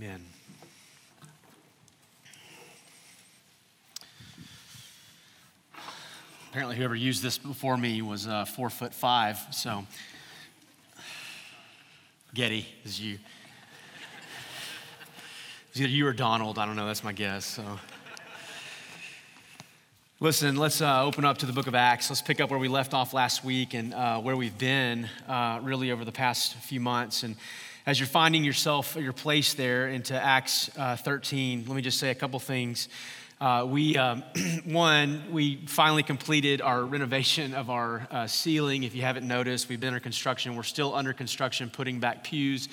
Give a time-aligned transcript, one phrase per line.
[0.00, 0.24] Amen.
[6.50, 9.84] Apparently, whoever used this before me was uh, four foot five, so
[12.32, 13.18] Getty is you.
[15.70, 16.60] It's either you or Donald.
[16.60, 16.86] I don't know.
[16.86, 17.44] That's my guess.
[17.44, 17.64] So,
[20.20, 20.54] listen.
[20.54, 22.08] Let's uh, open up to the Book of Acts.
[22.08, 25.58] Let's pick up where we left off last week and uh, where we've been uh,
[25.60, 27.24] really over the past few months.
[27.24, 27.34] And
[27.88, 32.10] as you're finding yourself, your place there into Acts uh, 13, let me just say
[32.10, 32.86] a couple things.
[33.40, 34.22] Uh, we, um,
[34.66, 38.82] one, we finally completed our renovation of our uh, ceiling.
[38.82, 40.54] If you haven't noticed, we've been under construction.
[40.54, 42.68] We're still under construction, putting back pews.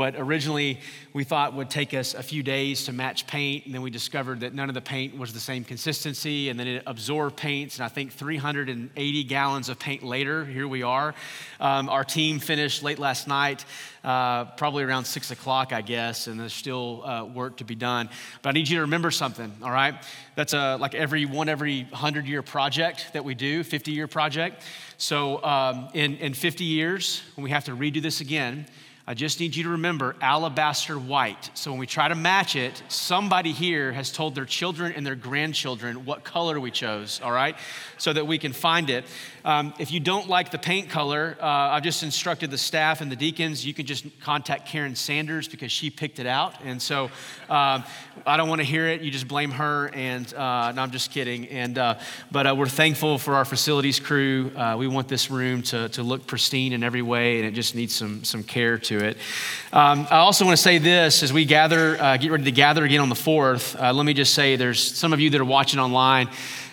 [0.00, 0.80] What originally
[1.12, 4.40] we thought would take us a few days to match paint, and then we discovered
[4.40, 7.76] that none of the paint was the same consistency, and then it absorbed paints.
[7.76, 11.14] And I think 380 gallons of paint later, here we are.
[11.60, 13.66] Um, our team finished late last night,
[14.02, 18.08] uh, probably around six o'clock, I guess, and there's still uh, work to be done.
[18.40, 20.02] But I need you to remember something, all right?
[20.34, 24.62] That's a, like every one every 100 year project that we do, 50 year project.
[24.96, 28.64] So um, in, in 50 years, when we have to redo this again,
[29.10, 31.50] I just need you to remember alabaster white.
[31.54, 35.16] So when we try to match it, somebody here has told their children and their
[35.16, 37.56] grandchildren what color we chose, all right?
[37.98, 39.04] So that we can find it.
[39.44, 43.10] Um, if you don't like the paint color, uh, I've just instructed the staff and
[43.10, 46.54] the deacons, you can just contact Karen Sanders because she picked it out.
[46.62, 47.04] And so
[47.48, 47.84] um,
[48.26, 49.00] I don't want to hear it.
[49.00, 49.90] You just blame her.
[49.94, 51.48] And uh, I'm just kidding.
[51.48, 51.98] And, uh,
[52.30, 54.52] but uh, we're thankful for our facilities crew.
[54.54, 57.74] Uh, we want this room to, to look pristine in every way, and it just
[57.74, 59.16] needs some, some care to it.
[59.72, 62.84] Um, I also want to say this as we gather, uh, get ready to gather
[62.84, 63.80] again on the 4th.
[63.94, 66.28] let me just say there's some of you that are watching online.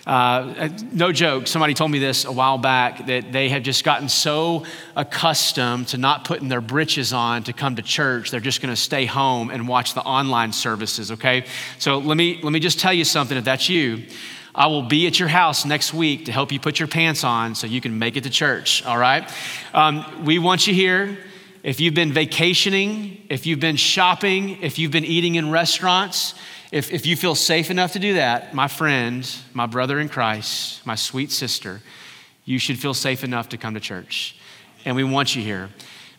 [0.08, 4.08] Uh, no joke, somebody told me this a while back that they have just gotten
[4.08, 4.64] so
[4.96, 8.80] accustomed to not putting their britches on to come to church, they're just going to
[8.80, 11.44] stay home and watch the online services, okay?
[11.78, 14.04] So let me, let me just tell you something if that's you.
[14.54, 17.54] I will be at your house next week to help you put your pants on
[17.54, 19.30] so you can make it to church, all right?
[19.74, 21.18] Um, we want you here.
[21.62, 26.32] If you've been vacationing, if you've been shopping, if you've been eating in restaurants,
[26.70, 30.84] if, if you feel safe enough to do that, my friend, my brother in Christ,
[30.86, 31.80] my sweet sister,
[32.44, 34.36] you should feel safe enough to come to church.
[34.84, 35.70] And we want you here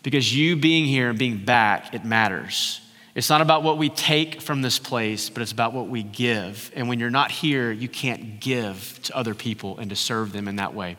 [0.04, 2.82] because you being here and being back, it matters.
[3.20, 6.72] It's not about what we take from this place, but it's about what we give.
[6.74, 10.48] And when you're not here, you can't give to other people and to serve them
[10.48, 10.96] in that way.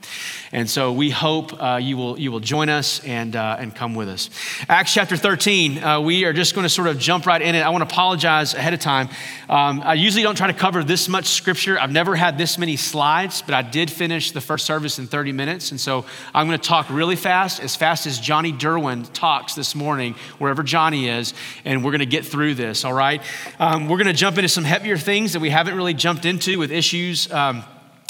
[0.53, 3.95] And so we hope uh, you, will, you will join us and, uh, and come
[3.95, 4.29] with us.
[4.69, 7.61] Acts chapter 13, uh, we are just going to sort of jump right in it.
[7.61, 9.09] I want to apologize ahead of time.
[9.49, 11.81] Um, I usually don't try to cover this much scripture.
[11.81, 15.33] I've never had this many slides, but I did finish the first service in 30
[15.33, 15.71] minutes.
[15.71, 16.05] And so
[16.35, 20.63] I'm going to talk really fast, as fast as Johnny Derwin talks this morning, wherever
[20.63, 21.33] Johnny is.
[21.65, 23.23] And we're going to get through this, all right?
[23.59, 26.59] Um, we're going to jump into some heavier things that we haven't really jumped into
[26.59, 27.31] with issues.
[27.33, 27.65] Um,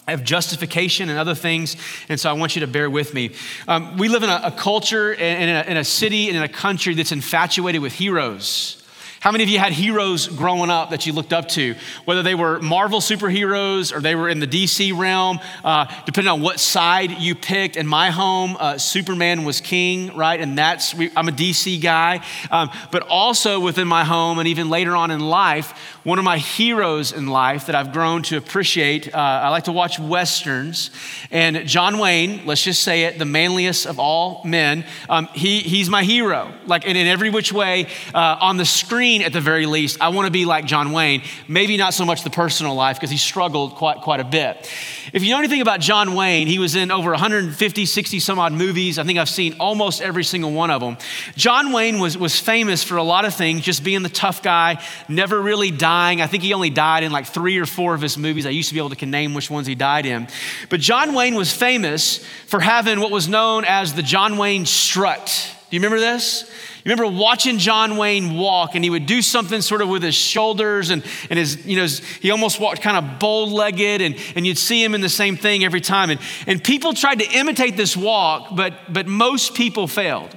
[0.08, 1.76] of justification and other things.
[2.08, 3.32] And so I want you to bear with me.
[3.68, 6.42] Um, we live in a, a culture and in a, in a city and in
[6.42, 8.79] a country that's infatuated with heroes.
[9.20, 11.74] How many of you had heroes growing up that you looked up to?
[12.06, 16.40] Whether they were Marvel superheroes or they were in the DC realm, uh, depending on
[16.40, 17.76] what side you picked.
[17.76, 20.40] In my home, uh, Superman was king, right?
[20.40, 22.24] And that's, I'm a DC guy.
[22.50, 26.38] Um, but also within my home and even later on in life, one of my
[26.38, 30.90] heroes in life that I've grown to appreciate, uh, I like to watch Westerns.
[31.30, 35.90] And John Wayne, let's just say it, the manliest of all men, um, he, he's
[35.90, 36.54] my hero.
[36.64, 40.08] Like, and in every which way, uh, on the screen, at the very least, I
[40.08, 41.22] want to be like John Wayne.
[41.48, 44.70] Maybe not so much the personal life because he struggled quite, quite a bit.
[45.12, 48.52] If you know anything about John Wayne, he was in over 150, 60 some odd
[48.52, 48.98] movies.
[48.98, 50.96] I think I've seen almost every single one of them.
[51.36, 54.82] John Wayne was, was famous for a lot of things, just being the tough guy,
[55.08, 55.90] never really dying.
[56.00, 58.46] I think he only died in like three or four of his movies.
[58.46, 60.28] I used to be able to name which ones he died in.
[60.68, 65.54] But John Wayne was famous for having what was known as the John Wayne strut.
[65.70, 66.50] Do you remember this?
[66.84, 70.14] You remember watching John Wayne walk, and he would do something sort of with his
[70.14, 74.16] shoulders, and, and his, you know, his, he almost walked kind of bow legged, and,
[74.34, 76.08] and you'd see him in the same thing every time.
[76.08, 80.34] And, and people tried to imitate this walk, but, but most people failed.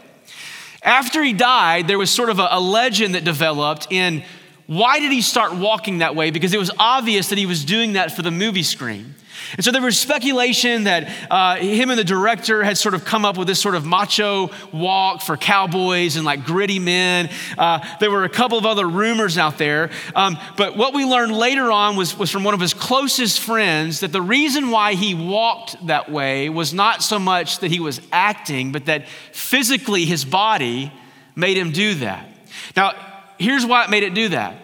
[0.83, 4.23] After he died, there was sort of a, a legend that developed in
[4.67, 6.31] why did he start walking that way?
[6.31, 9.15] Because it was obvious that he was doing that for the movie screen.
[9.55, 13.25] And so there was speculation that uh, him and the director had sort of come
[13.25, 17.29] up with this sort of macho walk for cowboys and like gritty men.
[17.57, 19.91] Uh, there were a couple of other rumors out there.
[20.15, 23.99] Um, but what we learned later on was, was from one of his closest friends
[23.99, 28.01] that the reason why he walked that way was not so much that he was
[28.11, 30.91] acting, but that physically his body
[31.35, 32.29] made him do that.
[32.75, 33.12] Now,
[33.43, 34.55] here's why it made it do that.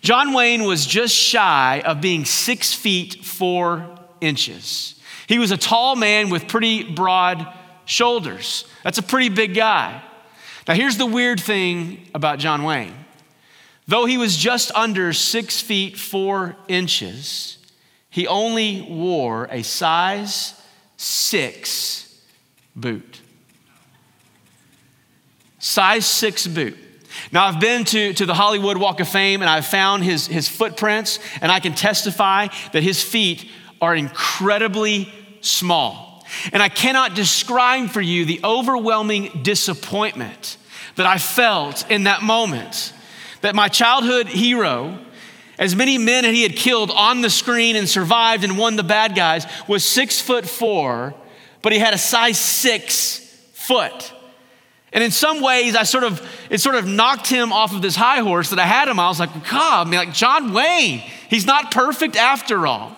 [0.00, 4.94] John Wayne was just shy of being six feet four inches.
[5.26, 7.46] He was a tall man with pretty broad
[7.84, 8.64] shoulders.
[8.84, 10.02] That's a pretty big guy.
[10.66, 12.94] Now, here's the weird thing about John Wayne.
[13.86, 17.56] Though he was just under six feet four inches,
[18.10, 20.60] he only wore a size
[20.96, 22.22] six
[22.76, 23.20] boot.
[25.58, 26.76] Size six boot.
[27.32, 30.48] Now, I've been to, to the Hollywood Walk of Fame and I've found his, his
[30.48, 33.48] footprints, and I can testify that his feet
[33.80, 36.24] are incredibly small.
[36.52, 40.56] And I cannot describe for you the overwhelming disappointment
[40.96, 42.92] that I felt in that moment.
[43.40, 44.98] That my childhood hero,
[45.58, 48.82] as many men that he had killed on the screen and survived and won the
[48.82, 51.14] bad guys, was six foot four,
[51.62, 53.18] but he had a size six
[53.52, 54.12] foot.
[54.92, 57.94] And in some ways, I sort of, it sort of knocked him off of this
[57.94, 58.98] high horse that I had him.
[58.98, 62.96] I was like, God, I mean, like John Wayne, he's not perfect after all.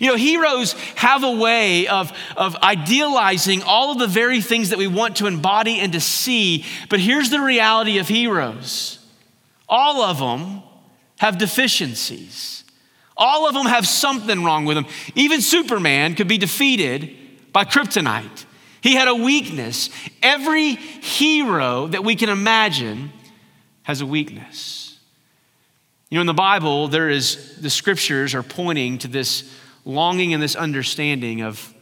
[0.00, 4.78] You know, heroes have a way of, of idealizing all of the very things that
[4.78, 6.64] we want to embody and to see.
[6.88, 8.98] But here's the reality of heroes
[9.68, 10.62] all of them
[11.18, 12.64] have deficiencies,
[13.16, 14.86] all of them have something wrong with them.
[15.14, 17.14] Even Superman could be defeated
[17.52, 18.44] by kryptonite.
[18.80, 19.90] He had a weakness.
[20.22, 23.12] Every hero that we can imagine
[23.82, 24.98] has a weakness.
[26.10, 29.54] You know, in the Bible, there is the scriptures are pointing to this
[29.84, 31.74] longing and this understanding of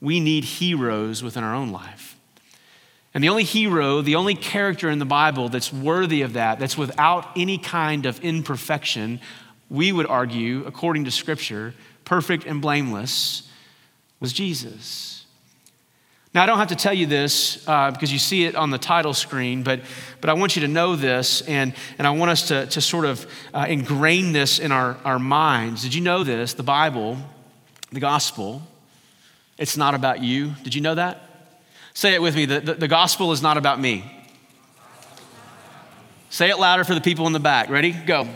[0.00, 2.16] we need heroes within our own life.
[3.14, 6.78] And the only hero, the only character in the Bible that's worthy of that, that's
[6.78, 9.20] without any kind of imperfection,
[9.70, 11.74] we would argue, according to Scripture,
[12.04, 13.48] perfect and blameless,
[14.20, 15.26] was Jesus.
[16.38, 18.78] Now, I don't have to tell you this uh, because you see it on the
[18.78, 19.80] title screen, but,
[20.20, 23.06] but I want you to know this, and, and I want us to, to sort
[23.06, 25.82] of uh, ingrain this in our, our minds.
[25.82, 26.54] Did you know this?
[26.54, 27.18] The Bible,
[27.90, 28.62] the gospel,
[29.58, 30.52] it's not about you.
[30.62, 31.28] Did you know that?
[31.92, 34.04] Say it with me the, the, the gospel is not about me.
[36.30, 37.68] Say it louder for the people in the back.
[37.68, 37.90] Ready?
[37.90, 38.28] Go.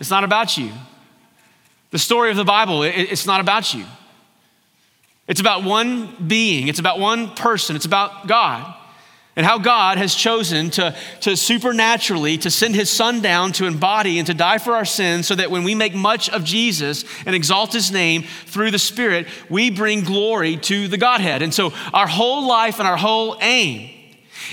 [0.00, 0.72] It's not about you.
[1.90, 3.84] The story of the Bible, it, it's not about you.
[5.28, 8.74] It's about one being, it's about one person, it's about God.
[9.34, 14.18] And how God has chosen to, to supernaturally to send his son down to embody
[14.18, 17.34] and to die for our sins so that when we make much of Jesus and
[17.34, 21.40] exalt his name through the Spirit, we bring glory to the Godhead.
[21.40, 23.90] And so our whole life and our whole aim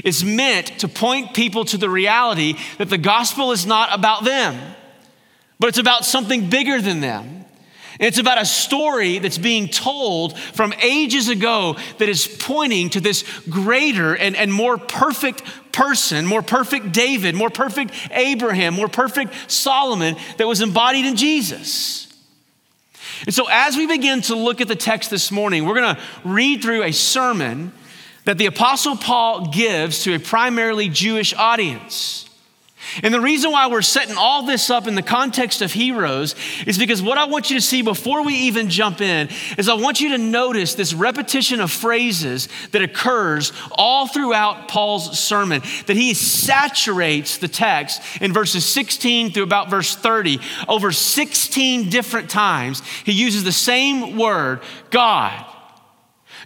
[0.06, 4.76] is meant to point people to the reality that the gospel is not about them,
[5.60, 7.39] but it's about something bigger than them.
[8.00, 13.26] It's about a story that's being told from ages ago that is pointing to this
[13.50, 15.44] greater and, and more perfect
[15.74, 22.08] person, more perfect David, more perfect Abraham, more perfect Solomon that was embodied in Jesus.
[23.26, 26.02] And so, as we begin to look at the text this morning, we're going to
[26.24, 27.74] read through a sermon
[28.24, 32.29] that the Apostle Paul gives to a primarily Jewish audience.
[33.04, 36.36] And the reason why we're setting all this up in the context of heroes
[36.66, 39.74] is because what I want you to see before we even jump in is I
[39.74, 45.98] want you to notice this repetition of phrases that occurs all throughout Paul's sermon, that
[45.98, 50.40] he saturates the text in verses 16 through about verse 30.
[50.68, 55.46] Over 16 different times, he uses the same word, God.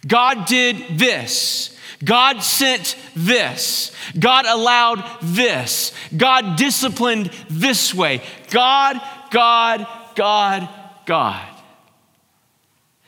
[0.05, 1.72] God did this.
[2.03, 3.91] God sent this.
[4.17, 5.91] God allowed this.
[6.15, 8.21] God disciplined this way.
[8.49, 10.69] God, God, God,
[11.05, 11.49] God.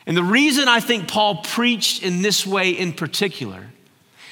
[0.05, 3.67] And the reason I think Paul preached in this way in particular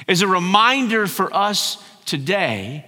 [0.07, 2.85] is a reminder for us today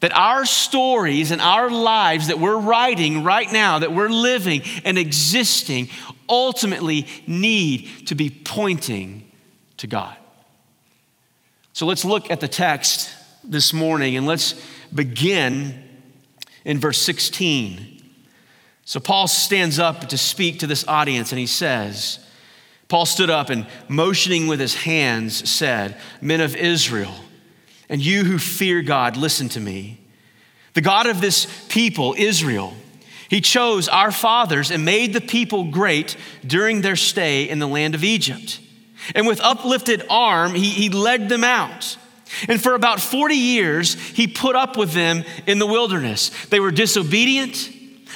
[0.00, 4.96] that our stories and our lives that we're writing right now, that we're living and
[4.96, 5.88] existing,
[6.28, 9.28] ultimately need to be pointing
[9.78, 10.16] to God.
[11.78, 13.08] So let's look at the text
[13.44, 14.60] this morning and let's
[14.92, 15.80] begin
[16.64, 18.02] in verse 16.
[18.84, 22.18] So Paul stands up to speak to this audience and he says,
[22.88, 27.14] Paul stood up and motioning with his hands said, Men of Israel,
[27.88, 30.00] and you who fear God, listen to me.
[30.74, 32.74] The God of this people, Israel,
[33.28, 37.94] he chose our fathers and made the people great during their stay in the land
[37.94, 38.58] of Egypt.
[39.14, 41.96] And with uplifted arm, he, he led them out.
[42.48, 46.30] And for about 40 years, he put up with them in the wilderness.
[46.46, 47.70] They were disobedient.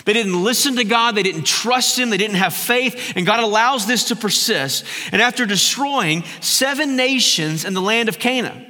[0.05, 1.15] They didn't listen to God.
[1.15, 2.11] They didn't trust Him.
[2.11, 3.13] They didn't have faith.
[3.17, 4.85] And God allows this to persist.
[5.13, 8.67] And after destroying seven nations in the land of Canaan,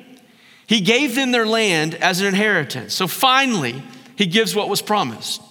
[0.67, 2.95] he gave them their land as an inheritance.
[2.95, 3.83] So finally,
[4.17, 5.43] he gives what was promised.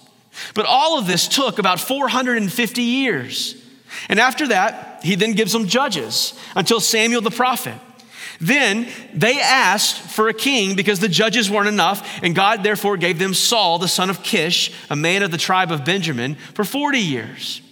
[0.54, 3.61] But all of this took about 450 years.
[4.08, 7.74] And after that, he then gives them judges until Samuel the prophet.
[8.40, 13.18] Then they asked for a king because the judges weren't enough, and God therefore gave
[13.18, 16.98] them Saul, the son of Kish, a man of the tribe of Benjamin, for 40
[16.98, 17.62] years.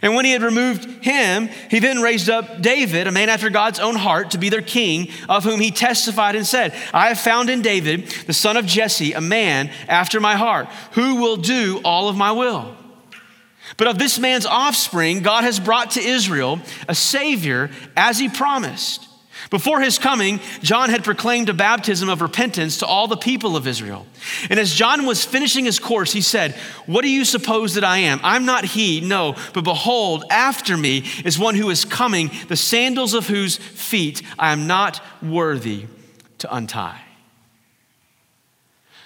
[0.00, 3.80] And when he had removed him, he then raised up David, a man after God's
[3.80, 7.50] own heart, to be their king, of whom he testified and said, I have found
[7.50, 12.08] in David, the son of Jesse, a man after my heart, who will do all
[12.08, 12.76] of my will.
[13.76, 19.08] But of this man's offspring, God has brought to Israel a Savior as he promised.
[19.50, 23.66] Before his coming, John had proclaimed a baptism of repentance to all the people of
[23.66, 24.06] Israel.
[24.48, 26.52] And as John was finishing his course, he said,
[26.86, 28.20] What do you suppose that I am?
[28.22, 33.14] I'm not he, no, but behold, after me is one who is coming, the sandals
[33.14, 35.86] of whose feet I am not worthy
[36.38, 37.00] to untie.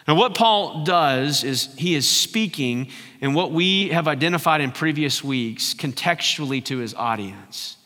[0.07, 2.89] Now, what Paul does is he is speaking
[3.21, 7.77] in what we have identified in previous weeks contextually to his audience.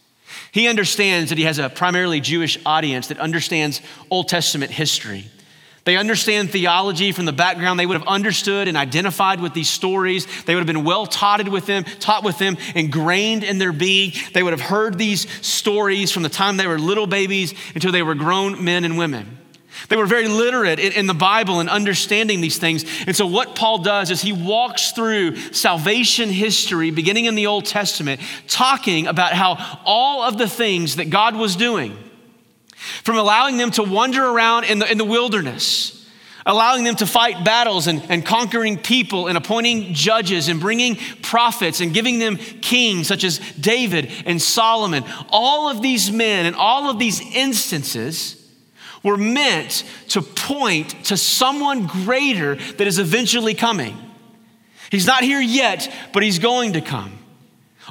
[0.53, 5.27] He understands that he has a primarily Jewish audience that understands Old Testament history.
[5.85, 7.81] They understand theology from the background.
[7.81, 10.27] They would have understood and identified with these stories.
[10.45, 14.12] They would have been well taught with them, taught with them, ingrained in their being.
[14.35, 18.03] They would have heard these stories from the time they were little babies until they
[18.03, 19.39] were grown men and women.
[19.90, 22.85] They were very literate in, the Bible and understanding these things.
[23.09, 27.66] And so, what Paul does is he walks through salvation history, beginning in the Old
[27.66, 31.99] Testament, talking about how all of the things that God was doing,
[33.02, 36.09] from allowing them to wander around in the, in the wilderness,
[36.47, 41.80] allowing them to fight battles and, and conquering people and appointing judges and bringing prophets
[41.80, 46.88] and giving them kings such as David and Solomon, all of these men and all
[46.88, 48.39] of these instances
[49.02, 53.97] were meant to point to someone greater that is eventually coming.
[54.90, 57.20] He's not here yet, but he's going to come.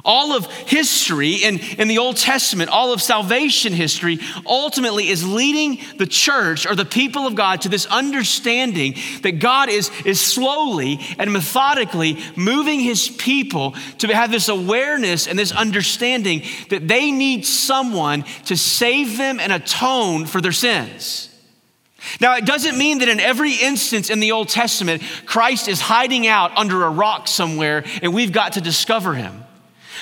[0.04, 5.80] All of history in, in the Old Testament, all of salvation history, ultimately is leading
[5.98, 11.00] the church or the people of God to this understanding that God is, is slowly
[11.18, 17.44] and methodically moving his people to have this awareness and this understanding that they need
[17.46, 21.26] someone to save them and atone for their sins.
[22.20, 26.26] Now, it doesn't mean that in every instance in the Old Testament, Christ is hiding
[26.26, 29.44] out under a rock somewhere and we've got to discover him.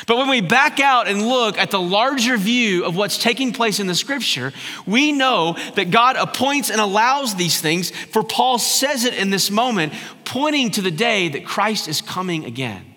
[0.06, 3.80] But when we back out and look at the larger view of what's taking place
[3.80, 4.52] in the scripture,
[4.86, 9.50] we know that God appoints and allows these things, for Paul says it in this
[9.50, 9.92] moment,
[10.24, 12.94] pointing to the day that Christ is coming again.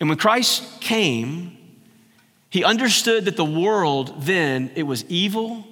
[0.00, 1.56] And when Christ came,
[2.48, 5.64] he understood that the world then it was evil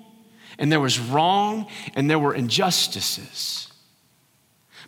[0.58, 3.67] and there was wrong and there were injustices.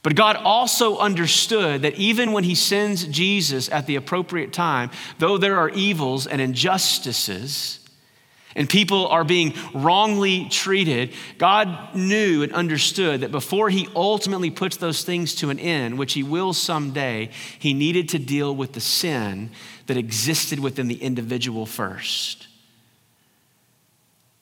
[0.03, 5.37] But God also understood that even when He sends Jesus at the appropriate time, though
[5.37, 7.77] there are evils and injustices,
[8.57, 14.79] and people are being wrongly treated, God knew and understood that before He ultimately puts
[14.79, 18.81] those things to an end, which He will someday, He needed to deal with the
[18.81, 19.51] sin
[19.87, 22.49] that existed within the individual first.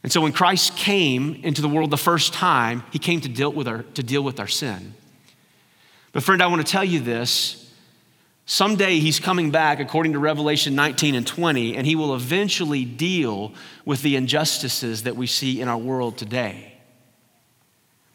[0.05, 3.53] And so when Christ came into the world the first time, He came to deal
[3.53, 4.95] with our, to deal with our sin.
[6.13, 7.71] But, friend, I want to tell you this.
[8.47, 13.53] Someday he's coming back, according to Revelation 19 and 20, and he will eventually deal
[13.85, 16.78] with the injustices that we see in our world today.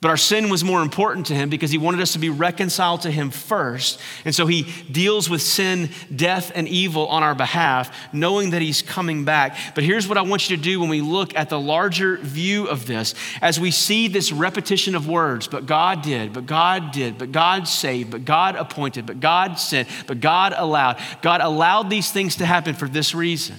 [0.04, 3.04] But our sin was more important to him because he wanted us to be reconciled
[3.04, 4.02] to him first.
[4.26, 8.82] And so he deals with sin, death, and evil on our behalf, knowing that he's
[8.82, 9.56] coming back.
[9.74, 12.68] But here's what I want you to do when we look at the larger view
[12.68, 13.16] of this.
[13.42, 17.66] As we see this repetition of words, but God did, but God did, but God
[17.70, 21.00] saved, but God appointed, but God sent, but God allowed.
[21.22, 23.56] God allowed these things to happen for this reason.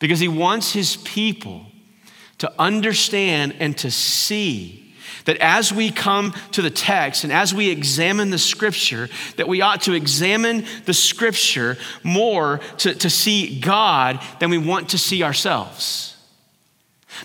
[0.00, 1.66] Because he wants his people
[2.38, 4.86] to understand and to see
[5.24, 9.60] that as we come to the text and as we examine the scripture, that we
[9.60, 15.22] ought to examine the scripture more to, to see God than we want to see
[15.22, 16.16] ourselves.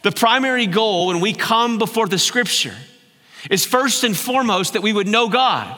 [0.04, 2.76] The primary goal when we come before the scripture
[3.50, 5.78] is first and foremost that we would know God,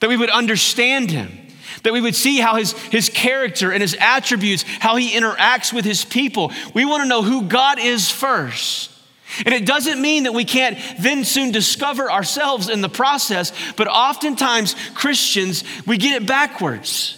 [0.00, 1.30] that we would understand Him,
[1.82, 5.84] that we would see how his, his character and his attributes, how he interacts with
[5.84, 6.52] his people.
[6.74, 8.90] We want to know who God is first.
[9.44, 13.86] And it doesn't mean that we can't then soon discover ourselves in the process, but
[13.86, 17.16] oftentimes Christians, we get it backwards.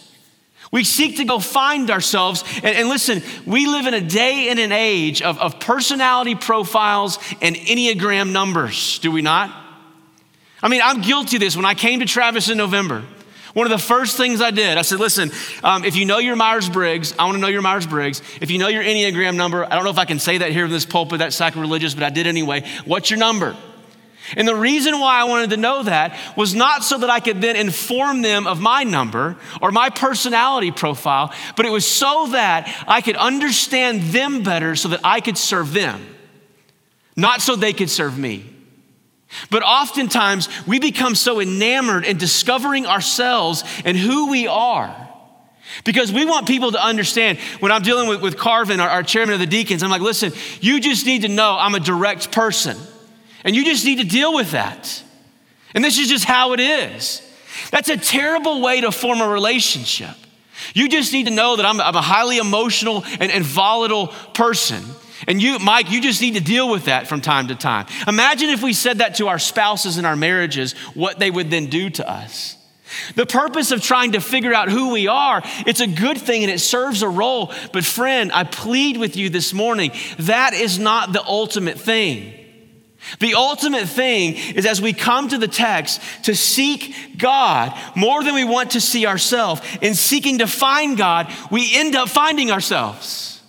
[0.71, 2.45] We seek to go find ourselves.
[2.57, 7.19] And, and, listen, we live in a day and an age of, of personality profiles
[7.43, 9.55] and Enneagram numbers, do we not?
[10.63, 11.57] I mean, I'm guilty of this.
[11.57, 13.05] When I came to Travis in November,
[13.55, 15.31] one of the first things I did, I said, listen,
[15.63, 18.23] um, if you know your Myers Briggs, I want to know your Myers Briggs.
[18.41, 20.65] If you know your Enneagram number, I don't know if I can say that here
[20.65, 22.65] in this pulpit, that's sacrilegious, but I did anyway.
[22.85, 23.57] What's your number?
[24.37, 27.41] And the reason why I wanted to know that was not so that I could
[27.41, 32.85] then inform them of my number or my personality profile, but it was so that
[32.87, 36.07] I could understand them better so that I could serve them,
[37.17, 38.52] not so they could serve me.
[39.51, 45.09] But oftentimes we become so enamored in discovering ourselves and who we are.
[45.85, 49.35] Because we want people to understand when I'm dealing with, with Carvin, our, our chairman
[49.35, 52.77] of the deacons, I'm like, listen, you just need to know I'm a direct person.
[53.45, 55.03] And you just need to deal with that.
[55.75, 57.23] And this is just how it is.
[57.71, 60.15] That's a terrible way to form a relationship.
[60.75, 64.83] You just need to know that I'm, I'm a highly emotional and, and volatile person.
[65.27, 67.87] And you, Mike, you just need to deal with that from time to time.
[68.07, 71.67] Imagine if we said that to our spouses in our marriages, what they would then
[71.67, 72.57] do to us.
[73.15, 76.53] The purpose of trying to figure out who we are, it's a good thing and
[76.53, 77.53] it serves a role.
[77.73, 82.39] But, friend, I plead with you this morning that is not the ultimate thing.
[83.19, 88.35] The ultimate thing is as we come to the text to seek God more than
[88.35, 89.61] we want to see ourselves.
[89.81, 93.42] In seeking to find God, we end up finding ourselves.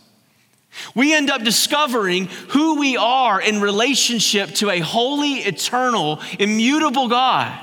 [0.95, 7.59] We end up discovering who we are in relationship to a holy, eternal, immutable God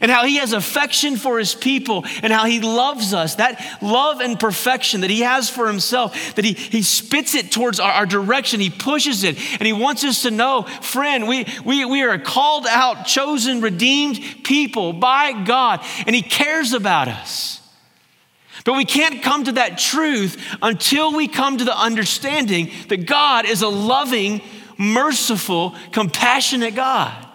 [0.00, 3.36] and how he has affection for his people and how he loves us.
[3.36, 7.80] That love and perfection that he has for himself, that he, he spits it towards
[7.80, 11.84] our, our direction, he pushes it, and he wants us to know, friend, we, we,
[11.84, 17.61] we are a called out, chosen, redeemed people by God, and he cares about us.
[18.64, 23.44] But we can't come to that truth until we come to the understanding that God
[23.44, 24.40] is a loving,
[24.78, 27.28] merciful, compassionate God.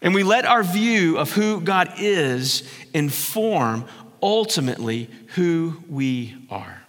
[0.00, 2.62] And we let our view of who God is
[2.94, 3.86] inform
[4.22, 6.82] ultimately who we are.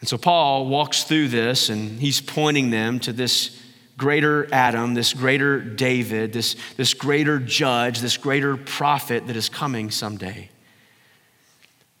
[0.00, 3.60] And so Paul walks through this and he's pointing them to this
[4.00, 9.90] greater Adam, this greater David, this, this greater judge, this greater prophet that is coming
[9.90, 10.48] someday.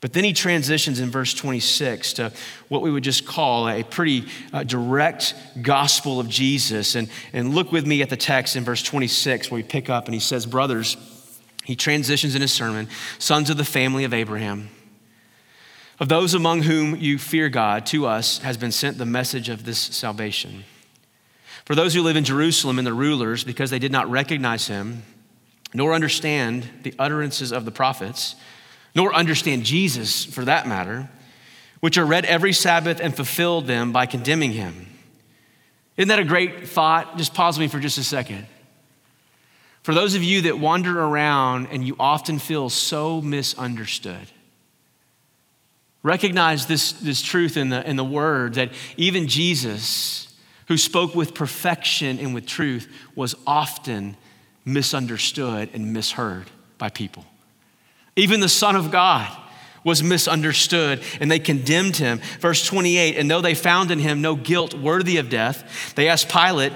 [0.00, 2.32] But then he transitions in verse 26 to
[2.68, 6.94] what we would just call a pretty uh, direct gospel of Jesus.
[6.94, 10.06] And, and look with me at the text in verse 26 where we pick up
[10.06, 10.96] and he says, Brothers,
[11.64, 14.70] he transitions in his sermon, sons of the family of Abraham.
[15.98, 19.66] Of those among whom you fear God, to us has been sent the message of
[19.66, 20.64] this salvation.
[21.70, 25.04] For those who live in Jerusalem and the rulers, because they did not recognize him,
[25.72, 28.34] nor understand the utterances of the prophets,
[28.92, 31.08] nor understand Jesus for that matter,
[31.78, 34.88] which are read every Sabbath and fulfilled them by condemning him.
[35.96, 37.16] Isn't that a great thought?
[37.16, 38.48] Just pause me for just a second.
[39.84, 44.26] For those of you that wander around and you often feel so misunderstood,
[46.02, 50.26] recognize this, this truth in the, in the word that even Jesus,
[50.70, 54.16] who spoke with perfection and with truth, was often
[54.64, 57.24] misunderstood and misheard by people.
[58.14, 59.36] Even the Son of God
[59.82, 62.20] was misunderstood and they condemned him.
[62.38, 66.28] Verse 28 And though they found in him no guilt worthy of death, they asked
[66.28, 66.72] Pilate,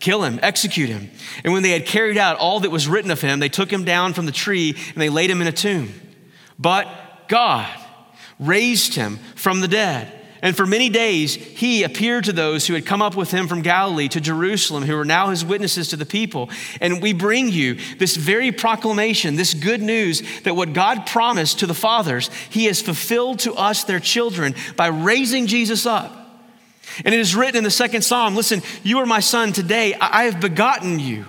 [0.00, 1.10] Kill him, execute him.
[1.44, 3.84] And when they had carried out all that was written of him, they took him
[3.84, 5.92] down from the tree and they laid him in a tomb.
[6.58, 6.88] But
[7.28, 7.68] God
[8.40, 10.23] raised him from the dead.
[10.44, 13.62] And for many days, he appeared to those who had come up with him from
[13.62, 16.50] Galilee to Jerusalem, who are now his witnesses to the people.
[16.82, 21.66] And we bring you this very proclamation, this good news that what God promised to
[21.66, 26.14] the fathers, he has fulfilled to us, their children, by raising Jesus up.
[27.06, 30.24] And it is written in the second psalm listen, you are my son today, I
[30.24, 31.24] have begotten you.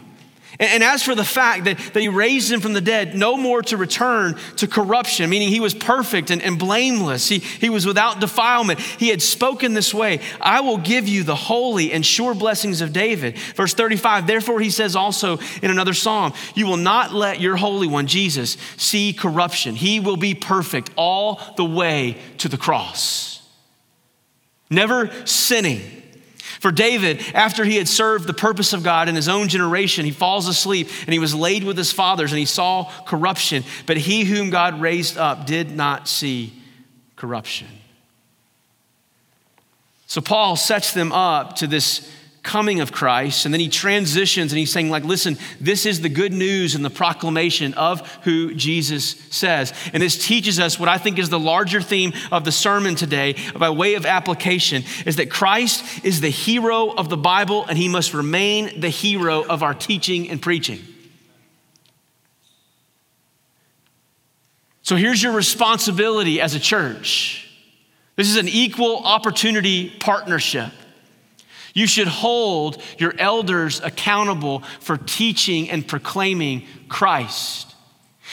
[0.59, 3.61] And, as for the fact that, that he raised him from the dead, no more
[3.63, 7.27] to return to corruption, meaning he was perfect and, and blameless.
[7.27, 8.79] He, he was without defilement.
[8.79, 12.93] He had spoken this way I will give you the holy and sure blessings of
[12.93, 13.37] David.
[13.55, 17.87] Verse 35, therefore he says also in another psalm, You will not let your Holy
[17.87, 19.75] One, Jesus, see corruption.
[19.75, 23.41] He will be perfect all the way to the cross,
[24.69, 25.81] never sinning
[26.59, 30.11] for David, after he had served the purpose of God in his own generation, he
[30.11, 33.63] falls asleep and he was laid with his fathers and he saw corruption.
[33.85, 36.53] But he whom God raised up did not see
[37.15, 37.67] corruption.
[40.07, 42.09] So Paul sets them up to this
[42.45, 43.43] coming of Christ.
[43.43, 46.85] And then he transitions and he's saying, like, listen, this is the good news and
[46.85, 49.73] the proclamation of who Jesus says.
[49.91, 53.35] And this teaches us what I think is the larger theme of the sermon today,
[53.57, 57.89] by way of application, is that Christ is the hero of the Bible and he
[57.89, 60.79] must remain the hero of our teaching and preaching.
[64.83, 67.49] So here's your responsibility as a church.
[68.15, 70.71] This is an equal opportunity partnership.
[71.75, 77.75] You should hold your elders accountable for teaching and proclaiming Christ.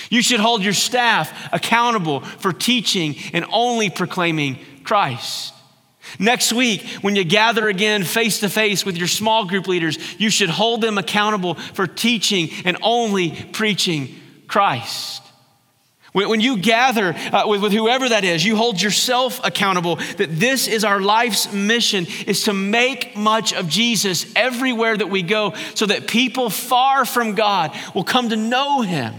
[0.09, 5.53] You should hold your staff accountable for teaching and only proclaiming Christ.
[6.19, 10.31] Next week, when you gather again face to face with your small group leaders, you
[10.31, 14.15] should hold them accountable for teaching and only preaching
[14.47, 15.23] Christ.
[16.13, 20.69] When you gather uh, with, with whoever that is, you hold yourself accountable that this
[20.69, 25.87] is our life's mission is to make much of Jesus everywhere that we go so
[25.87, 29.15] that people far from God will come to know him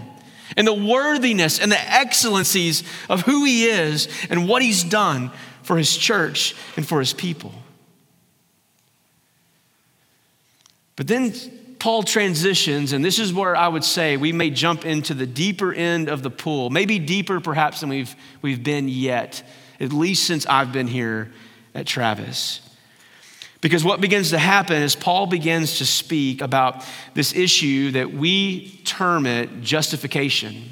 [0.56, 5.32] and the worthiness and the excellencies of who he is and what he's done
[5.64, 7.52] for his church and for his people.
[10.96, 11.34] But then
[11.84, 15.74] Paul transitions, and this is where I would say we may jump into the deeper
[15.74, 19.44] end of the pool, maybe deeper perhaps than we've, we've been yet,
[19.82, 21.34] at least since I've been here
[21.76, 22.62] at Travis.
[23.60, 28.80] Because what begins to happen is Paul begins to speak about this issue that we
[28.86, 30.70] term it justification.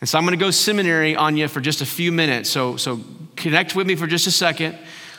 [0.00, 2.50] And so I'm going to go seminary on you for just a few minutes.
[2.50, 3.02] So, so
[3.36, 4.78] connect with me for just a second.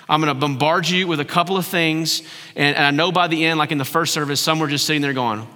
[0.10, 2.24] I'm going to bombard you with a couple of things.
[2.56, 4.88] And, and I know by the end, like in the first service, some were just
[4.88, 5.48] sitting there going,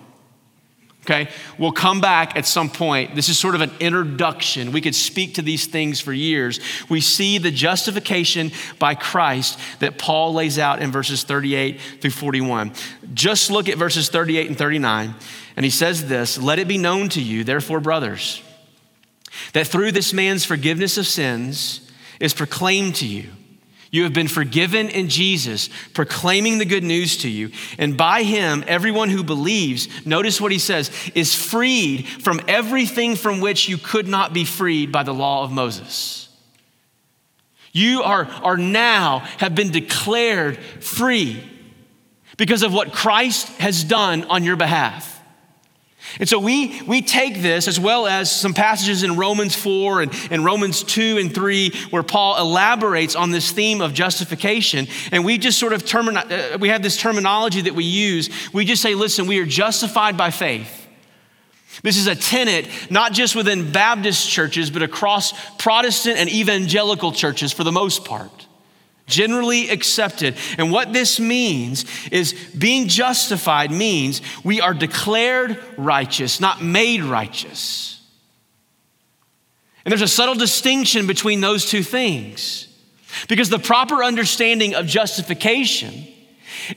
[1.02, 1.28] okay?
[1.58, 3.16] We'll come back at some point.
[3.16, 4.72] This is sort of an introduction.
[4.72, 6.60] We could speak to these things for years.
[6.88, 12.74] We see the justification by Christ that Paul lays out in verses 38 through 41.
[13.16, 15.16] Just look at verses 38 and 39.
[15.58, 18.44] And he says this Let it be known to you, therefore, brothers,
[19.54, 21.90] that through this man's forgiveness of sins
[22.20, 23.30] is proclaimed to you
[23.94, 27.52] you have been forgiven in Jesus, proclaiming the good news to you.
[27.78, 33.40] And by him, everyone who believes, notice what he says, is freed from everything from
[33.40, 36.28] which you could not be freed by the law of Moses.
[37.72, 41.48] You are, are now have been declared free
[42.36, 45.23] because of what Christ has done on your behalf.
[46.20, 50.28] And so we, we take this as well as some passages in Romans 4 and,
[50.30, 54.88] and Romans 2 and 3 where Paul elaborates on this theme of justification.
[55.12, 58.30] And we just sort of, termini- uh, we have this terminology that we use.
[58.54, 60.82] We just say, listen, we are justified by faith.
[61.82, 67.52] This is a tenet, not just within Baptist churches, but across Protestant and evangelical churches
[67.52, 68.43] for the most part
[69.08, 70.36] generally accepted.
[70.58, 78.02] And what this means is being justified means we are declared righteous, not made righteous.
[79.86, 82.68] And there's a subtle distinction between those two things.
[83.28, 86.08] Because the proper understanding of justification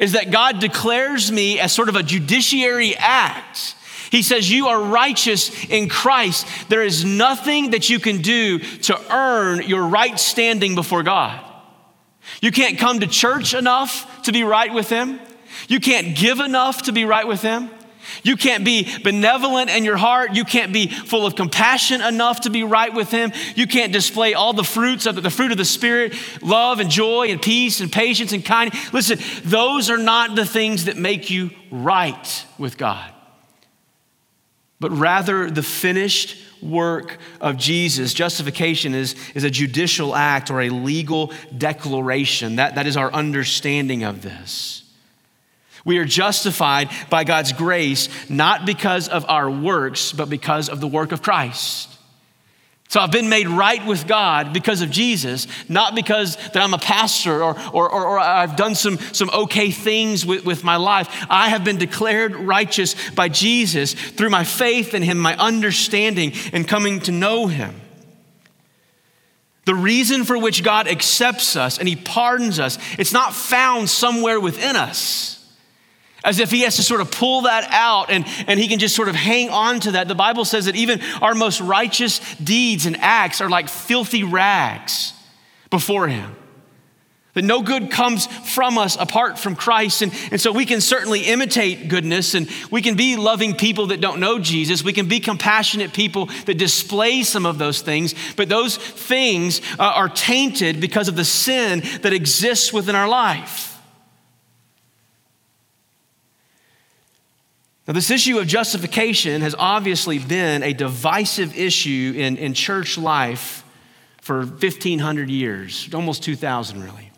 [0.01, 3.75] is that God declares me as sort of a judiciary act.
[4.11, 6.47] He says, You are righteous in Christ.
[6.69, 11.46] There is nothing that you can do to earn your right standing before God.
[12.41, 15.21] You can't come to church enough to be right with Him.
[15.69, 17.71] You can't give enough to be right with Him.
[18.23, 20.35] You can't be benevolent in your heart.
[20.35, 23.33] You can't be full of compassion enough to be right with Him.
[23.55, 26.91] You can't display all the fruits of the, the fruit of the Spirit love and
[26.91, 28.93] joy and peace and patience and kindness.
[28.93, 33.11] Listen, those are not the things that make you right with God,
[34.79, 38.15] but rather the finished work of Jesus.
[38.15, 42.57] Justification is, is a judicial act or a legal declaration.
[42.57, 44.83] That, that is our understanding of this.
[45.85, 50.89] We are justified by God's grace, not because of our works, but because of the
[50.89, 51.96] work of Christ.
[52.89, 56.79] So I've been made right with God because of Jesus, not because that I'm a
[56.79, 61.27] pastor or, or, or, or, I've done some, some okay things with, with my life.
[61.29, 66.67] I have been declared righteous by Jesus through my faith in Him, my understanding, and
[66.67, 67.81] coming to know Him.
[69.65, 74.39] The reason for which God accepts us and He pardons us, it's not found somewhere
[74.39, 75.36] within us
[76.27, 78.95] as if he has to sort of pull that out and, and he can just
[78.95, 80.09] sort of hang on to that.
[80.09, 85.15] The Bible says that even our most righteous deeds and acts are like filthy rags
[85.71, 86.35] before him.
[87.35, 90.01] That no good comes from us apart from Christ.
[90.01, 94.01] And, and so we can certainly imitate goodness and we can be loving people that
[94.01, 94.83] don't know Jesus.
[94.83, 98.15] We can be compassionate people that display some of those things.
[98.37, 103.76] But those things uh, are tainted because of the sin that exists within our life.
[107.87, 113.65] Now, this issue of justification has obviously been a divisive issue in, in church life
[114.21, 117.11] for 1,500 years, almost 2,000 really.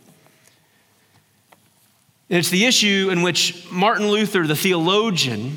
[2.31, 5.57] And it's the issue in which Martin Luther, the theologian,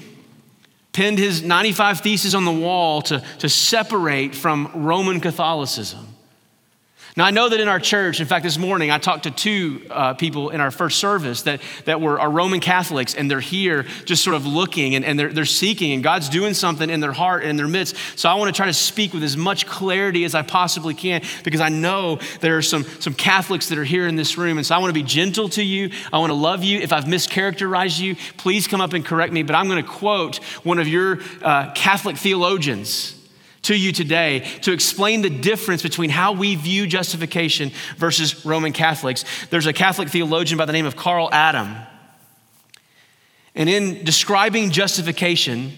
[0.93, 6.10] pinned his 95 Theses on the wall to, to separate from Roman Catholicism.
[7.17, 9.81] Now, I know that in our church, in fact, this morning I talked to two
[9.89, 13.83] uh, people in our first service that, that were are Roman Catholics, and they're here
[14.05, 17.11] just sort of looking and, and they're, they're seeking, and God's doing something in their
[17.11, 17.97] heart and in their midst.
[18.15, 21.21] So I want to try to speak with as much clarity as I possibly can
[21.43, 24.57] because I know there are some, some Catholics that are here in this room.
[24.57, 25.91] And so I want to be gentle to you.
[26.13, 26.79] I want to love you.
[26.79, 29.43] If I've mischaracterized you, please come up and correct me.
[29.43, 33.20] But I'm going to quote one of your uh, Catholic theologians
[33.63, 39.23] to you today to explain the difference between how we view justification versus Roman Catholics.
[39.49, 41.75] There's a Catholic theologian by the name of Karl Adam.
[43.53, 45.71] And in describing justification,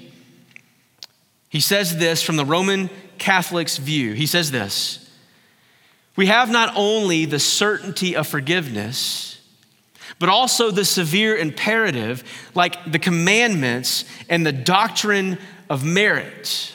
[1.49, 4.13] he says this from the Roman Catholic's view.
[4.13, 5.11] He says this
[6.15, 9.41] We have not only the certainty of forgiveness,
[10.19, 12.23] but also the severe imperative,
[12.55, 15.37] like the commandments and the doctrine
[15.69, 16.72] of merit.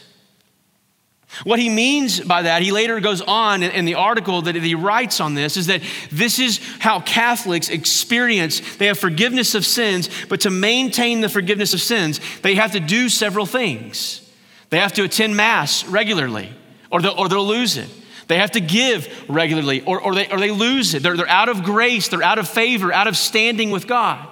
[1.45, 5.21] What he means by that, he later goes on in, the article that he writes
[5.21, 10.41] on this, is that this is how Catholics experience, they have forgiveness of sins, but
[10.41, 14.29] to maintain the forgiveness of sins, they have to do several things.
[14.71, 16.51] They have to attend Mass regularly,
[16.91, 17.89] or they'll, or they'll lose it.
[18.27, 21.03] They have to give regularly, or, or, they, or they lose it.
[21.03, 24.27] They're, they're out of grace, they're out of favor, out of standing with God.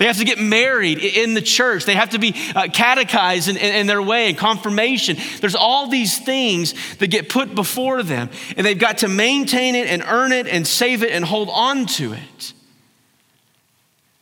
[0.00, 1.84] They have to get married in the church.
[1.84, 5.18] They have to be uh, catechized in, in, in their way and confirmation.
[5.42, 9.88] There's all these things that get put before them, and they've got to maintain it
[9.88, 12.54] and earn it and save it and hold on to it.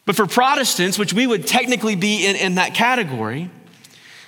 [0.05, 3.49] But for Protestants, which we would technically be in, in that category,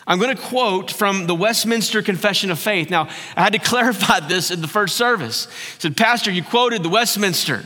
[0.07, 2.91] I'm going to quote from the Westminster Confession of Faith.
[2.91, 5.49] Now, I had to clarify this in the first service.
[5.49, 7.65] I said, Pastor, you quoted the Westminster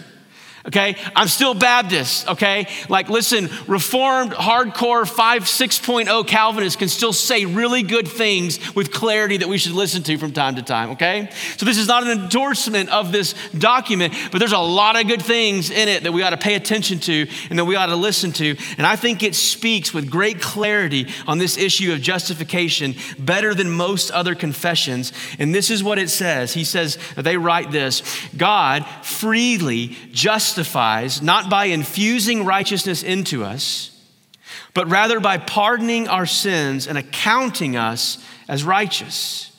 [0.67, 0.97] okay?
[1.15, 2.67] I'm still Baptist, okay?
[2.89, 9.37] Like, listen, reformed, hardcore 5, 6.0 Calvinists can still say really good things with clarity
[9.39, 11.31] that we should listen to from time to time, okay?
[11.57, 15.23] So, this is not an endorsement of this document, but there's a lot of good
[15.23, 17.97] things in it that we ought to pay attention to and that we ought to
[17.97, 18.57] listen to.
[18.79, 23.71] And I think it speaks with great clarity on this issue of justification better than
[23.71, 25.13] most other confessions.
[25.39, 26.55] And this is what it says.
[26.55, 28.03] He says, they write this
[28.37, 33.91] God freely justifies justifies not by infusing righteousness into us,
[34.73, 39.51] but rather by pardoning our sins and accounting us as righteous,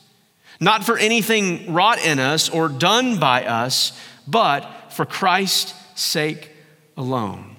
[0.62, 6.52] not for anything wrought in us or done by us, but for Christ's sake
[6.96, 7.58] alone.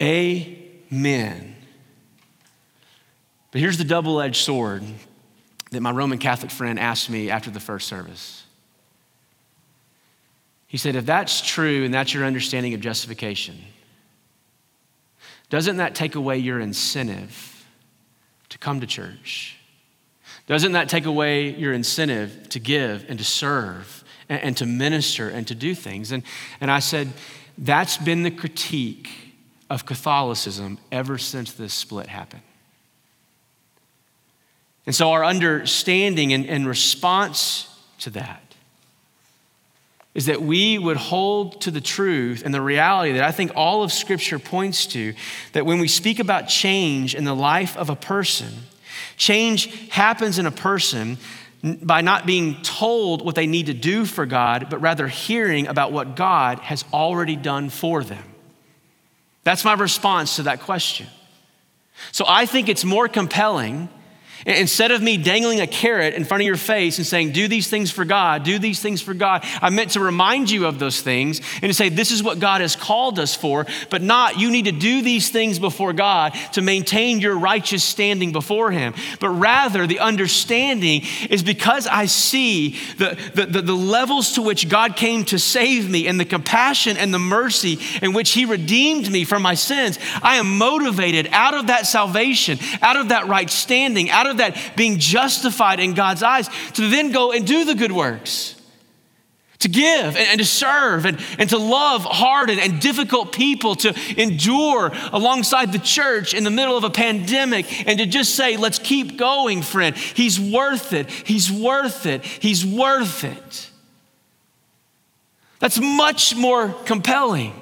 [0.00, 1.54] Amen.
[3.52, 4.82] But here's the double edged sword
[5.70, 8.41] that my Roman Catholic friend asked me after the first service.
[10.72, 13.58] He said, if that's true and that's your understanding of justification,
[15.50, 17.66] doesn't that take away your incentive
[18.48, 19.58] to come to church?
[20.46, 25.28] Doesn't that take away your incentive to give and to serve and, and to minister
[25.28, 26.10] and to do things?
[26.10, 26.22] And,
[26.58, 27.12] and I said,
[27.58, 29.10] that's been the critique
[29.68, 32.44] of Catholicism ever since this split happened.
[34.86, 38.41] And so, our understanding and, and response to that
[40.14, 43.82] is that we would hold to the truth and the reality that I think all
[43.82, 45.14] of Scripture points to
[45.52, 48.52] that when we speak about change in the life of a person,
[49.16, 51.16] change happens in a person
[51.62, 55.92] by not being told what they need to do for God, but rather hearing about
[55.92, 58.24] what God has already done for them.
[59.44, 61.06] That's my response to that question.
[62.10, 63.88] So I think it's more compelling
[64.46, 67.68] Instead of me dangling a carrot in front of your face and saying, Do these
[67.68, 71.00] things for God, do these things for God, I meant to remind you of those
[71.00, 74.50] things and to say, This is what God has called us for, but not you
[74.50, 78.94] need to do these things before God to maintain your righteous standing before Him.
[79.20, 84.68] But rather, the understanding is because I see the, the, the, the levels to which
[84.68, 89.10] God came to save me and the compassion and the mercy in which He redeemed
[89.10, 93.48] me from my sins, I am motivated out of that salvation, out of that right
[93.48, 97.64] standing, out of of that being justified in God's eyes to then go and do
[97.64, 98.56] the good works,
[99.60, 103.76] to give and, and to serve and, and to love hard and, and difficult people,
[103.76, 108.56] to endure alongside the church in the middle of a pandemic, and to just say,
[108.56, 109.96] let's keep going, friend.
[109.96, 111.08] He's worth it.
[111.08, 112.24] He's worth it.
[112.24, 113.70] He's worth it.
[115.60, 117.54] That's much more compelling.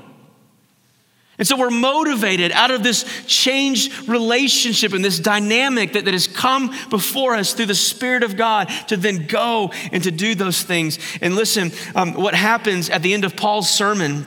[1.40, 6.26] And so we're motivated out of this changed relationship and this dynamic that, that has
[6.26, 10.62] come before us through the Spirit of God to then go and to do those
[10.62, 10.98] things.
[11.22, 14.26] And listen, um, what happens at the end of Paul's sermon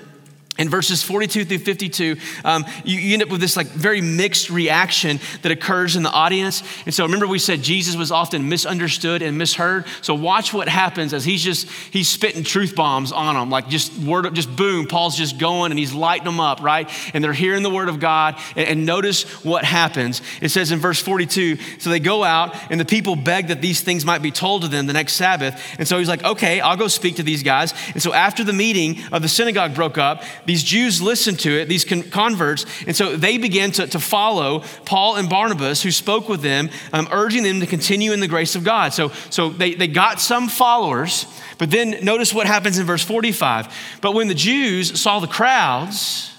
[0.59, 4.51] in verses 42 through 52 um, you, you, end up with this like very mixed
[4.51, 6.61] reaction that occurs in the audience.
[6.85, 9.85] And so remember we said jesus was often misunderstood and misheard?
[10.01, 13.97] So watch what happens as he's just he's spitting truth bombs on them like just
[13.97, 16.87] word just boom paul's just going and he's lighting them up right?
[17.15, 18.39] And they're hearing the word of god.
[18.55, 20.21] And, and notice what happens.
[20.39, 23.81] It says in verse 42 so they go out and the people beg that these
[23.81, 25.59] things might be told to them the next sabbath.
[25.79, 27.73] And so he's like okay i'll go speak to these guys.
[27.93, 31.69] And so after the meeting of the synagogue broke up these Jews listened to it,
[31.69, 36.41] these converts, and so they began to, to follow Paul and Barnabas, who spoke with
[36.41, 38.93] them, um, urging them to continue in the grace of God.
[38.93, 41.25] So, so they, they got some followers,
[41.57, 43.73] but then notice what happens in verse 45.
[44.01, 46.31] But when the Jews saw the crowds,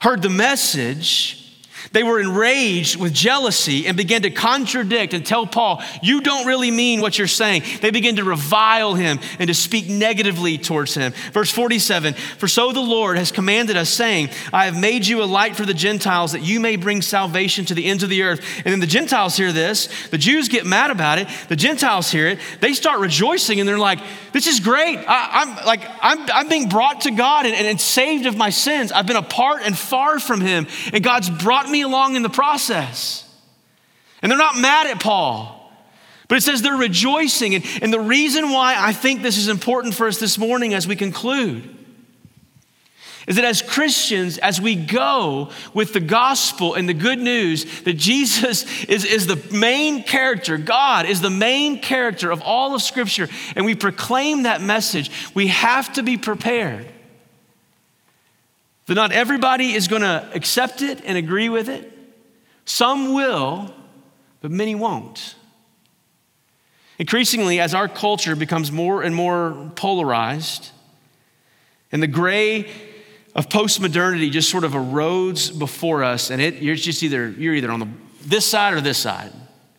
[0.00, 1.47] heard the message,
[1.92, 6.70] they were enraged with jealousy and began to contradict and tell Paul, You don't really
[6.70, 7.62] mean what you're saying.
[7.80, 11.12] They began to revile him and to speak negatively towards him.
[11.32, 15.24] Verse 47 For so the Lord has commanded us, saying, I have made you a
[15.24, 18.40] light for the Gentiles that you may bring salvation to the ends of the earth.
[18.64, 19.88] And then the Gentiles hear this.
[20.10, 21.28] The Jews get mad about it.
[21.48, 22.38] The Gentiles hear it.
[22.60, 24.00] They start rejoicing and they're like,
[24.32, 24.98] This is great.
[24.98, 28.92] I, am like, I'm, I'm being brought to God and, and saved of my sins.
[28.92, 30.66] I've been apart and far from him.
[30.92, 33.24] And God's brought me along in the process.
[34.22, 35.54] And they're not mad at Paul.
[36.28, 37.54] But it says they're rejoicing.
[37.54, 40.86] And, and the reason why I think this is important for us this morning as
[40.86, 41.76] we conclude
[43.26, 47.92] is that as Christians, as we go with the gospel and the good news that
[47.92, 53.28] Jesus is, is the main character, God is the main character of all of Scripture,
[53.54, 56.86] and we proclaim that message, we have to be prepared
[58.88, 61.92] that not everybody is going to accept it and agree with it.
[62.64, 63.72] Some will,
[64.40, 65.36] but many won't.
[66.98, 70.70] Increasingly, as our culture becomes more and more polarized,
[71.92, 72.70] and the gray
[73.34, 77.70] of postmodernity just sort of erodes before us, and it, you're just either you're either
[77.70, 77.88] on the,
[78.22, 79.32] this side or this side.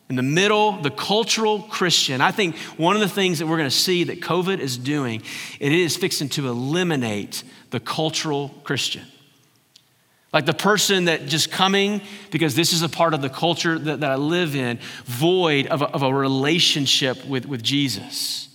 [0.09, 2.19] In the middle, the cultural Christian.
[2.19, 5.21] I think one of the things that we're going to see that COVID is doing,
[5.59, 9.05] it is fixing to eliminate the cultural Christian.
[10.33, 13.99] Like the person that just coming because this is a part of the culture that,
[13.99, 18.47] that I live in, void of a, of a relationship with, with Jesus.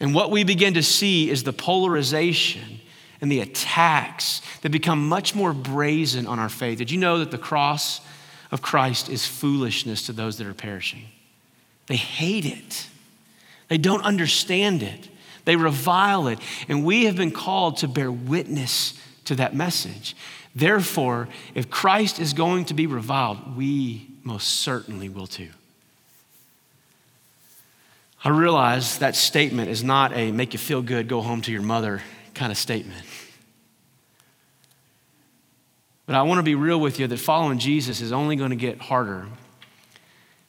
[0.00, 2.80] And what we begin to see is the polarization
[3.20, 6.78] and the attacks that become much more brazen on our faith.
[6.78, 8.00] Did you know that the cross
[8.50, 11.04] of Christ is foolishness to those that are perishing?
[11.86, 12.88] They hate it,
[13.68, 15.08] they don't understand it.
[15.48, 16.40] They revile it.
[16.68, 18.92] And we have been called to bear witness
[19.24, 20.14] to that message.
[20.54, 25.48] Therefore, if Christ is going to be reviled, we most certainly will too.
[28.22, 31.62] I realize that statement is not a make you feel good, go home to your
[31.62, 32.02] mother
[32.34, 33.02] kind of statement.
[36.08, 38.56] But I want to be real with you that following Jesus is only going to
[38.56, 39.26] get harder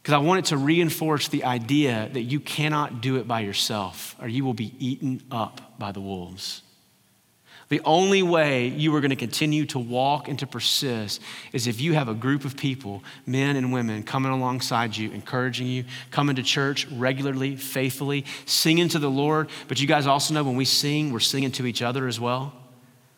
[0.01, 4.15] because I want it to reinforce the idea that you cannot do it by yourself
[4.21, 6.61] or you will be eaten up by the wolves.
[7.67, 11.81] The only way you are going to continue to walk and to persist is if
[11.81, 16.37] you have a group of people, men and women, coming alongside you, encouraging you, coming
[16.37, 19.49] to church regularly, faithfully, singing to the Lord.
[19.67, 22.53] But you guys also know when we sing, we're singing to each other as well.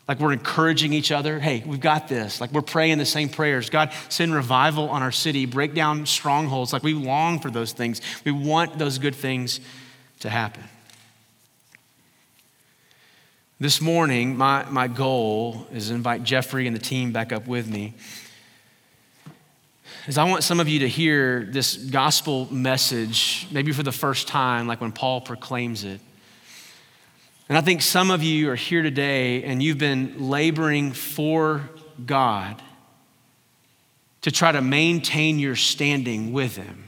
[0.08, 1.40] Like we're encouraging each other.
[1.40, 2.42] Hey, we've got this.
[2.42, 3.70] Like we're praying the same prayers.
[3.70, 6.74] God, send revival on our city, break down strongholds.
[6.74, 8.02] Like we long for those things.
[8.26, 9.60] We want those good things
[10.20, 10.64] to happen.
[13.60, 17.68] This morning, my, my goal is to invite Jeffrey and the team back up with
[17.70, 17.94] me.
[20.08, 24.28] Is I want some of you to hear this gospel message, maybe for the first
[24.28, 26.02] time, like when Paul proclaims it.
[27.52, 31.70] And I think some of you are here today and you've been laboring for
[32.06, 32.62] God
[34.22, 36.86] to try to maintain your standing with Him.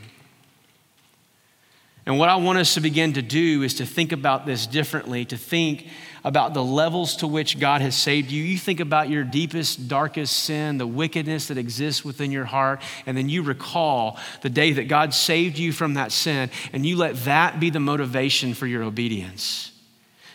[2.05, 5.25] And what I want us to begin to do is to think about this differently,
[5.25, 5.87] to think
[6.23, 8.41] about the levels to which God has saved you.
[8.41, 13.17] You think about your deepest, darkest sin, the wickedness that exists within your heart, and
[13.17, 17.25] then you recall the day that God saved you from that sin, and you let
[17.25, 19.72] that be the motivation for your obedience.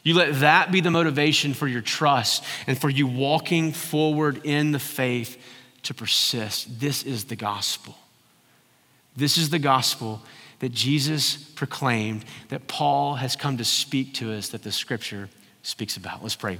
[0.02, 4.72] You let that be the motivation for your trust and for you walking forward in
[4.72, 5.40] the faith
[5.84, 6.80] to persist.
[6.80, 7.96] This is the gospel.
[9.16, 10.22] This is the gospel
[10.60, 15.28] that Jesus proclaimed, that Paul has come to speak to us, that the scripture
[15.62, 16.22] speaks about.
[16.22, 16.58] Let's pray.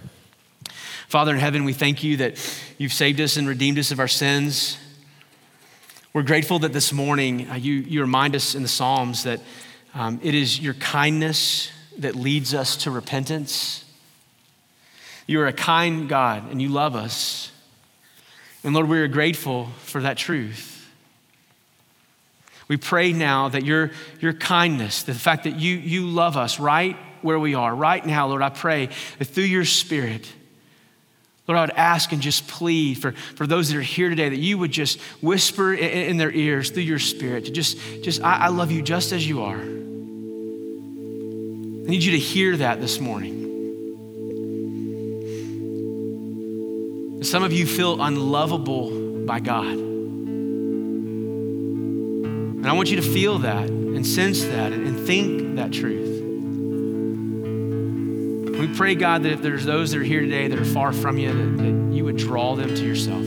[1.08, 2.36] Father in heaven, we thank you that
[2.78, 4.78] you've saved us and redeemed us of our sins.
[6.12, 9.40] We're grateful that this morning uh, you, you remind us in the Psalms that
[9.94, 13.84] um, it is your kindness that leads us to repentance.
[15.26, 17.52] You are a kind God and you love us.
[18.64, 20.74] And Lord, we are grateful for that truth.
[22.66, 23.90] We pray now that your,
[24.20, 28.28] your kindness, the fact that you, you love us right where we are, right now,
[28.28, 30.30] Lord, I pray that through your Spirit,
[31.46, 34.36] Lord, I would ask and just plead for, for those that are here today that
[34.36, 38.44] you would just whisper in, in their ears through your Spirit to just, just I,
[38.44, 39.64] I love you just as you are.
[41.88, 43.46] I need you to hear that this morning.
[47.22, 49.72] Some of you feel unlovable by God.
[52.58, 56.20] And I want you to feel that and sense that and think that truth.
[58.58, 61.16] We pray, God, that if there's those that are here today that are far from
[61.16, 63.24] you, that, that you would draw them to yourself.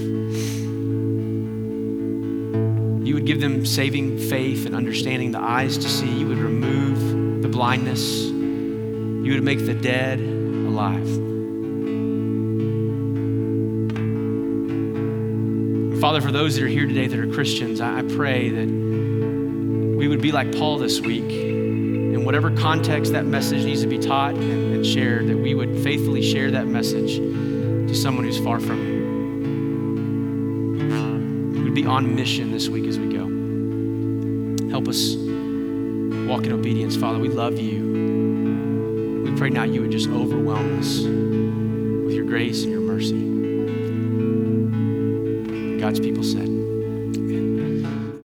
[3.07, 6.19] You would give them saving faith and understanding, the eyes to see.
[6.19, 8.30] You would remove the blindness.
[9.31, 11.07] You would make the dead alive.
[16.01, 20.21] Father, for those that are here today that are Christians, I, pray that we would
[20.21, 21.31] be like Paul this week.
[21.31, 25.81] In whatever context that message needs to be taught and, and shared, that we would
[25.81, 28.85] faithfully share that message to someone who's far from
[31.55, 31.63] you.
[31.63, 33.29] We'd be on mission this week as we go.
[34.71, 35.15] Help us
[36.27, 37.17] walk in obedience, Father.
[37.17, 37.80] We love you.
[39.41, 43.17] Pray now you would just overwhelm us with your grace and your mercy.
[45.79, 46.50] God's people said.